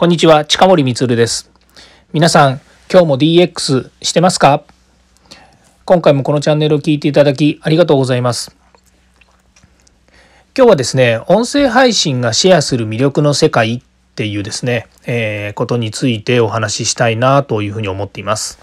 [0.00, 1.50] こんにちは、近森光です。
[2.14, 4.64] 皆さん、今日も DX してますか？
[5.84, 8.56] 今回もこのチャンネルを聞いていただきありがとうございます。
[10.56, 13.82] 今日はですね、音声配信がシェアする魅力の世界っ
[14.14, 18.58] ていうですね、えー、ことについてお話ししたいなというふうに思っています。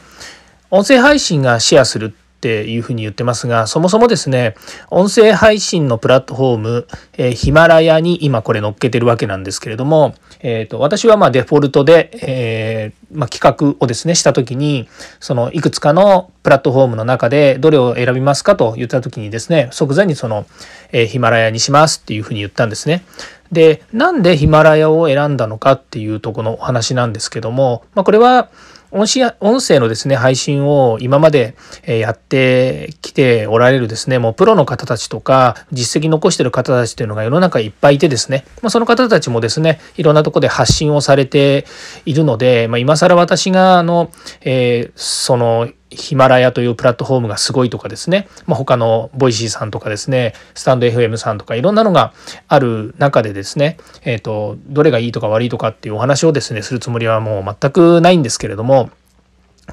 [0.71, 4.55] 音声配信がシェアするっていうふうに言ってますが、そもそもですね、
[4.89, 14.87] 音声配信のプラットフォーム、え、ヒマラヤに今これ載っけてるわけなんですけれども、えーと、私はまあデフォルトで、えー、まあ、企画をですねした時に
[15.19, 20.45] そのいくつかのプラットフォームの中でどれを選びますかと言った時にですね即座にその、
[20.91, 23.03] え、ヒマラヤにしますっていうふうに言ったんですね。
[23.51, 28.49] でなんでヒマラヤを選んだのかっていうとこのお話なんですけども、まあ、これは
[28.91, 31.55] 音声のですね、配信を今まで
[31.85, 41.65] やってきておられるですね、もうプロの方たちとか、実績残してる方たちというのが世の中いっぱいいてですね、まあ、その方たちもですね、いろんなとこで発信をされて
[42.05, 44.11] いるので、まあ、今更私が、あの、
[44.41, 52.13] えー、その、ヒマラヤというプラットフォームがすごいとかですね、まあ、他の Voicy さんとかですね、スタンド FM さんとかいろんなのが
[52.47, 58.89] ある中でですね、えっ、ー、と、どれがいいとか悪いとかっていうお話をですね、するつもりはもう全くないんですけれども、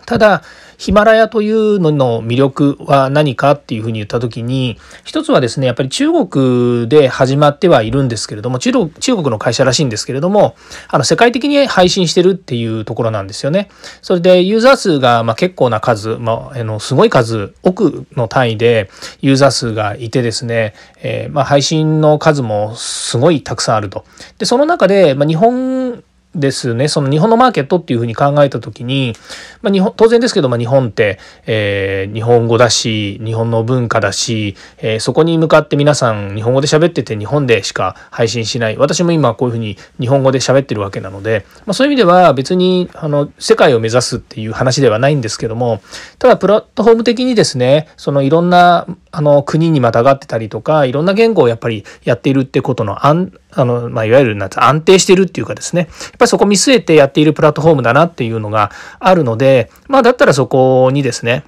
[0.07, 0.43] ただ、
[0.77, 10.57] ヒマラヤというのの魅力は何かっていうふうに言った時に、一つはですね、やっぱり中国で始まってはいるんですけれども、中国の会社らしいんですけれども、
[10.89, 13.69] あの世界的に配信してるっていうところなんですよね。
[14.03, 24.05] それでユーザー数がま結構な数、まあ、あのすごい数、億の単位でユーザー数がいてですね、えー、ま配信の数もすごいたくさんあると。
[24.39, 26.04] で、その中で、ま日本
[26.35, 29.15] ですね、その日本のマーケットっていうふうに考えた時に、
[29.63, 38.77] まあ、日本当然ですけど、まあ、日本って、えー、日本語だし日本の文化だし、えー、そこに向かって皆さん日本語で喋ってて日本でしか配信しない。
[38.77, 45.81] 私も今こういうふうに日本語で喋ってるわけなので、まあ、そういう意味では別にあの世界を目指すっていう話ではないんですけども
[46.19, 48.87] ただプラットフォーム的にですねそのいろんな
[49.17, 61.45] あの国にまたがってたりとかいろんな言語をやっぱりやっているってことの安あの、まあ、いわゆるなんて安定してるっていうかですね、やっぱりそこ見据えてやっているプラットフォームだなっていうのがあるので、まあ、だったらそこにですね、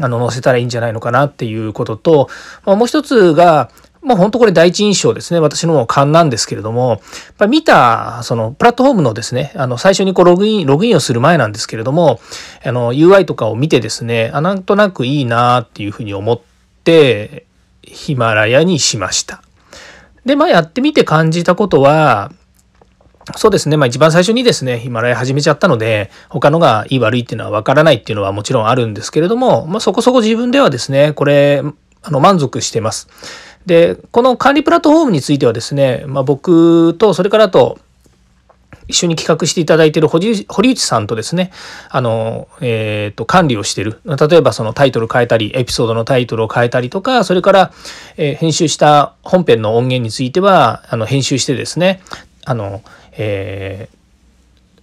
[0.00, 2.28] あの、載せたらいいんじゃないのかなっていうことと、
[2.64, 3.70] まあ、もう一つが、
[4.02, 5.40] もう本当これ第一印象ですね。
[5.40, 7.00] 私のも勘なんですけれども、やっ
[7.36, 12.18] ぱ見た、そのプラットフォームのですね、あの最初にこうログイン、ログインをする前なんですけれども、
[12.64, 16.49] あの UI とかを見てですね、あなんとなくいいなっていうふうに思って、
[17.82, 19.42] ヒマラヤにしました。
[20.24, 22.32] で、まあやってみて感じたことは、
[23.36, 23.76] そうですね。
[23.76, 31.62] まあ一番最初にですね、ヒマラヤ始めちゃったので、他のがいい悪いっていうのはわからないっていうのはもちろんあるんですけれども、まあそこそこ自分ではですね、これ、
[32.02, 33.08] あの満足してます。
[33.66, 37.78] で、この管理プラットフォームについてはですね、まあ僕と、それからと、
[38.90, 41.50] 一緒に企画していただいている堀内さんとですね、
[41.88, 44.00] あの、えっ、ー、と、管理をしている。
[44.04, 47.72] 例えばそのタイトル変えたり、エピソードのタイトルを変えたりとか、それから、
[48.16, 52.02] えー、編集した本編の音源については、あの、編集してですね、
[52.44, 54.00] あの、えー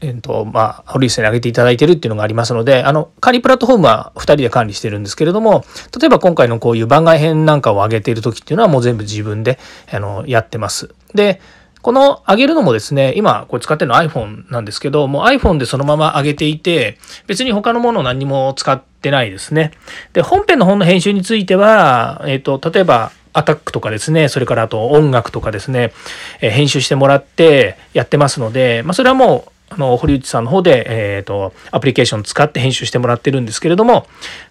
[0.02, 5.66] えーとまあ、堀内さんに挙げていただいてるっていうのがありますので、あの、管理プラットフォームは2人で管理してるんですけれども、
[6.00, 9.58] 例えば今回のこういう番外編なんかを上げている時っていうのはもう全部自分で、
[9.92, 10.94] あの、やってます。
[11.16, 11.42] で、
[11.88, 19.72] この上げるのもですね、今これ使ってるの iPhone なんですけど、もう iPhone でそのまま上げていて、別に他のものを何も使ってないですね。
[20.12, 25.94] で、本編の本の編集については、えっ、ー、と、例えば、アタックとかですね、それからあと音楽とかですね、
[26.42, 34.08] えー、編集してもらってやってますので、まあ、それはもう、あの、堀内さんの方で、えっ、ー、と、アプリケーション使って編集してもらってるんですけれども、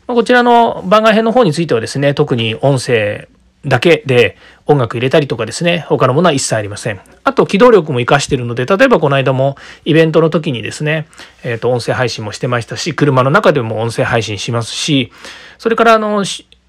[0.06, 3.28] ま、こちらの番外編の方についてはですね、特に音声
[3.66, 7.00] だけで音楽入れたりとかですね、他のものは一切ありません。
[7.25, 11.06] あと、機動力も活かしてるので、例えばこの間もイベントの時にですね、
[11.43, 15.12] えっ、ー、と、音声配信もしてましたし、車の中でも音声配信しますし、
[15.59, 16.25] それからあの、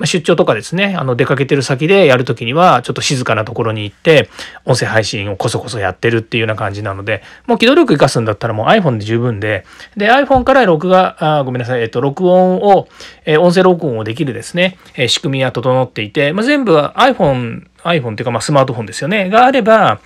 [0.05, 4.29] 出張とかですね、あの出かけてる先でやるときには、ちょっと静かなところに行って、
[4.65, 9.65] 音声配信をこそこそやってるっていうような感じなので、もう機動力活かすんだったらもう iPhone で十分で、
[9.95, 12.87] で、iPhone から録画、あごめんなさい、えっと、録音を、
[13.25, 19.99] え音声録音をできるですね、え仕組みは整っていて、まあ、全部は iPhone、iPhone っていうかまあスマートフォンですよね、があれば、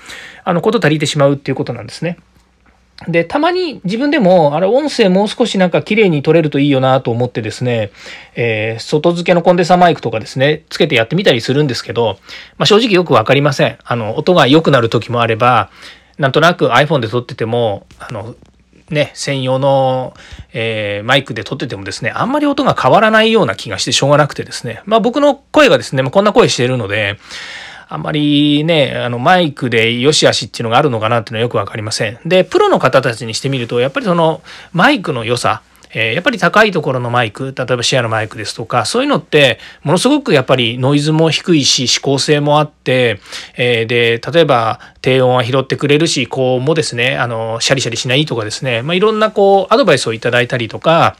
[0.44, 2.18] あの、こと足りてしまうっていうことなんですね。
[3.07, 7.92] で、たまに自分でも、あれ、音声もう少しなんか綺麗に撮れるといいよなと思ってですね、
[8.36, 12.19] えー、外付けのコンデンサーマイクとかですね、つけてやってみたりするんですけど、
[12.57, 13.77] まあ、正直よくわかりません。
[13.83, 15.71] あの、音が良くなる時もあれば、
[16.18, 18.36] なんとなく iPhone で撮ってても、あの、
[18.92, 20.13] ね、専用の、
[20.53, 27.18] えー、マイクで撮っててもですね、あんまり音が変わらないような気がしてしょうがなくてですね、まあ僕の声がですね、まあ、こんな声してるので、
[27.94, 32.20] あんまりね、あの、マイクで良し悪しっていうのがあるのかなっていうのはよくわかりません。
[32.26, 34.42] で、プロの方たちにしてみると、やっぱりその、
[34.72, 35.62] マイクの良さ、
[35.94, 43.20] え、やっぱり高いところのマイク例えばシェアのマイクですとかそういうのってものすごくやっぱりノイズも低いし指向性もあって、
[43.58, 51.18] え、で例えば低音は拾ってくれるし高音もですねあのシャリシャリしないとかですね、まあ、いろんなこうアドバイスをいただいたりとか、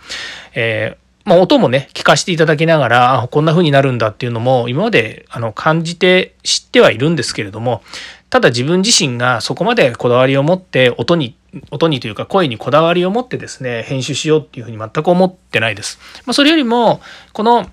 [0.56, 7.84] えまあ、音もね聞かせていただきながらこんな風になるんだっていうのも今まであの感じて知ってはいるんですけれども
[8.30, 11.36] ただ自分自身がそこまでこだわりを持って音に
[11.70, 16.00] 音にというか声にこだわりを持ってですね編集しようっていうふうに全く思ってないです。
[16.26, 17.02] まあ、それよりも
[17.34, 17.70] この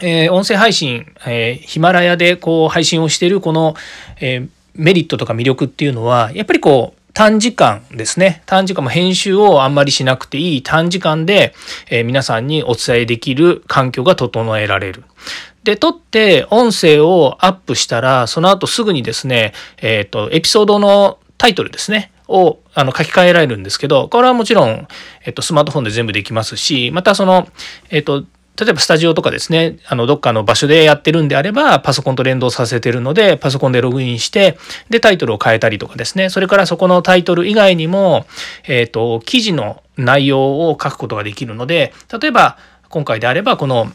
[0.00, 3.74] えー、音声配信、えー、ヒマラヤでこう配信をしているこの、
[4.20, 11.54] えー、メリットとか魅力っていうのはやっぱりこう短時間ですね短時間も編集をあんまりしなくていい短時間で、
[11.90, 15.04] えー、皆さんにお伝えできる環境が整えられる。
[15.64, 22.10] で、撮って音声をアップしたら、その後すぐにですね、えっ、ー、と、エピソードのタイトルですね。
[22.28, 24.88] をあの書き換えられるんですけど、これはもちろん、
[25.24, 27.48] えっと、スマートフォンで全部できますし、またその、
[27.90, 28.24] えっと、
[28.58, 34.58] 例えばスタジオとかですね、あの、どっかの場所でやってるんであれば、パソコンと連動させてるので、パソコンでログインして、
[34.90, 38.26] で、タイトルを変えたりとかですね、それからそこのタイトル以外にも、
[38.68, 42.58] えっ、と、記事の内容を書くことができるので、例えば、
[42.90, 43.90] 今回であれば、この、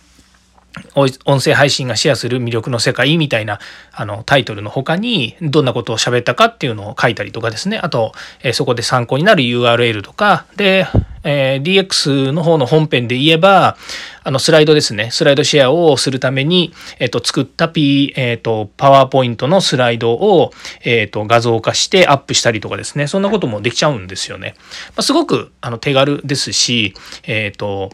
[0.96, 3.60] 音声配信がシェアする魅力の世界みたいな
[3.92, 7.80] あのタイトルの他にどんなことを喋ったかっていうのを書いたりとかですね。
[7.80, 8.12] あと、
[8.44, 10.88] えそこで参考になる URL とかで、
[11.24, 13.78] えー DX の方の本編で言えば
[14.24, 20.52] あのスライドですねスライドシェアをするために、えっと、作った P、えっと、パワーポイントのスライドを、
[20.84, 24.56] えっと、画像化してアップしたりとかですねそんなこともできちゃうんですよね。
[24.90, 26.94] まあ、すごくあの手軽ですし、
[27.24, 27.92] えっと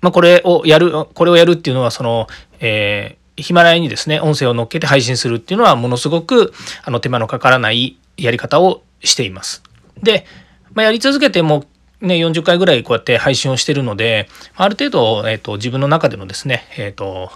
[0.00, 2.26] まあ、これをやる、これをやるっていうのは、その、
[2.60, 6.52] えー、ヒマラヤにですね、音声を乗っけて配信するっていうのは、ものすごく、
[6.84, 9.62] あの、手間のかからないやり方をしています。
[10.02, 10.24] で、
[10.72, 11.64] まあ、やり続けても、
[12.00, 17.30] ね、40回ぐらいこうやって配信をしてるので、ある程度、えっ、と、自分の中でのですね、えっ、と、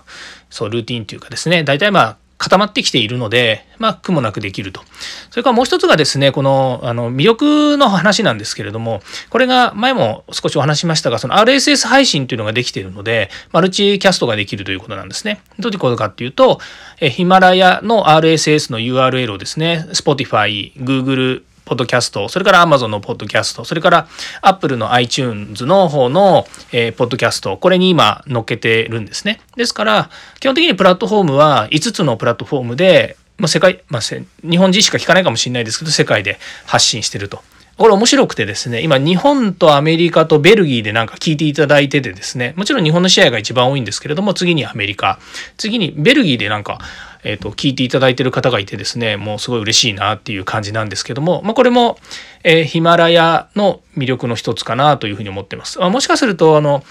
[0.50, 4.82] そう、ルーティンというかですね、大体まあ、固まってきているので、まあ、苦もなくできると。
[5.30, 9.00] それからもう一つがですね、この、あの、魅力の話なんですけれども、
[9.30, 15.40] これが前も少しお話しましたが、その RSS 配信というのができているので、マルチキャストができるということなんですね。
[15.60, 16.58] どういうことかっていうと、
[17.00, 24.08] えヒマラヤの RSS の URL をですね、Spotify、Google、ポッドキャスト、それから Amazon のポッドキャスト、それから
[24.40, 29.40] Apple の iTunes の方の、えー、ポッドキャスト、これに今載っけてるんですね。
[29.56, 30.10] ですから、
[30.40, 37.42] 基本的にプラットフォームは5つのプラットフォームで、まあ、世界、まあ、日本人しか聞かないかもしれないですけど、世界で発信してると。
[37.78, 45.18] これ面白くてですね、今日本とアメリカとベルギーでなんか聞いていただいててですね、もちろん日本の試合が一番多いんですけれども、次にアメリカ、
[45.56, 46.78] 次にベルギーでなんか、
[47.24, 51.98] えっ、ー、と、聞いていただいてる方がいてですね、もうすごい嬉しいなっていう感じなんですけども、まあこれも、
[52.44, 55.82] えー、ヒマラヤの魅力の一つかなというふうに思ってます。
[55.82, 56.82] あもしかすると、あの、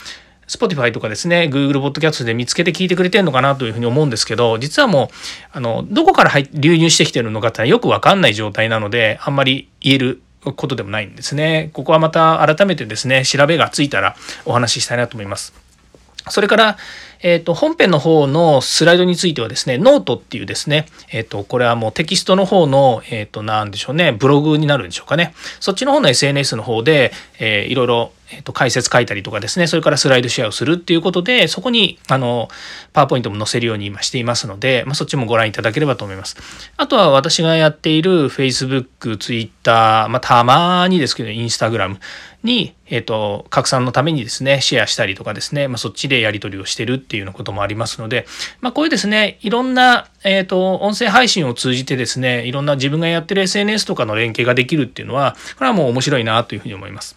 [0.48, 5.08] Spotify とかですね、Google Podcast で見つけて聞いてくれてるのかなというふうに思うんですけど、実はもう、
[5.54, 11.70] あの、どこから流入してきてるのかってよくわかんない状態なので、あんまり言えることでもないんですね。
[11.74, 15.54] ここはまた改めてですね、調べがついたらお話ししたいなと思います。
[16.30, 16.78] それから、
[17.24, 25.34] えっ、と、本編の方のスライドについてはですね、ノートっていうですね、えっ、と、これはもうテキストの方の、えっ、と、なんでしょうね、ブログになるんでしょうかね。
[25.60, 32.48] そっちの方の SNS の方で、えー、いろいろえー、と解説書いたりとかですね、それからスライドシェアをするっていうことで、そこに、あの、
[32.94, 36.38] パワーポイントも載せるように今していますので、まあ、そっちもご覧いただければと思います。
[36.78, 41.98] あとは私がやっている Facebook、Twitter、まあ、たまにですけど、Instagram
[42.44, 48.26] に、えっ、と、拡散のためにですね、シェアしたりとかですね、まあ、そっちでやり取りをしてるっていうようなこともありますので、
[48.62, 57.16] まあ、こういうですね、いろんな、えっ、と、音声配信を通じてですね、いろんな自分がやってる SNS とかの連携ができるっていうのは、これはもう面白いなというふうに思います。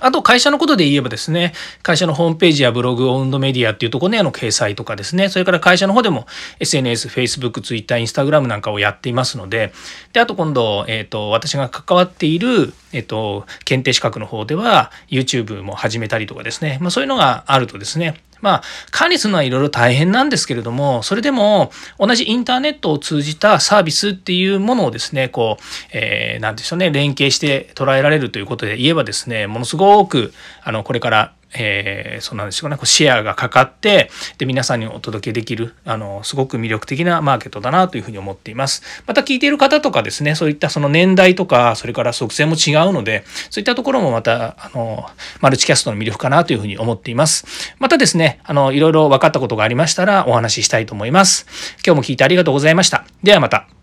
[0.00, 1.52] あと会社のことで言えばですね、
[1.82, 6.26] 会社のホームページやブログ、オウンドメディアっていうところでの掲載とかですね、それから会社の方でも
[6.58, 9.72] SNS、Facebook、Twitter、Instagram なんかをやっていますので、
[10.12, 30.32] で、あと今度、えっ、ー、と、私が関わっている、えっ、ー、と、検定資格の方では YouTube も始めたりとかですね、まあそういうのがあるとですね、まあ、管理するのはいろいろ大変なんですけれども、それでも同じインターネットを通じたサービスっていうものをですね、こう、えー、なんでしょうね、連携して捉えられるということで言えばですね、ものすごく、
[30.62, 38.82] あの、これからえー、そうなんでしょうね、こうシェアがかかって、で、皆さんにお届けできる、あの、すごく魅力的なマーケットだなというふうに思っています。
[39.06, 45.08] また聞いている方とかですね、そういったその年代とか、それから属性も違うので、そういったところもまた、あの、
[45.40, 47.74] マルチキャストの魅力かなというふうに思っています。
[47.78, 51.46] またですね、あの、いろいろ分かったことがありましたらお話ししたいと思います。
[51.84, 53.04] 今日も聞いてありがとうございました。
[53.22, 53.79] ではまた。